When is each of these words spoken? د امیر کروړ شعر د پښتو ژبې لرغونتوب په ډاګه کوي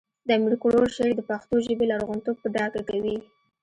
د 0.27 0.29
امیر 0.37 0.53
کروړ 0.63 0.85
شعر 0.95 1.11
د 1.15 1.21
پښتو 1.29 1.55
ژبې 1.65 1.85
لرغونتوب 1.91 2.35
په 2.41 2.47
ډاګه 2.55 2.81
کوي 2.89 3.17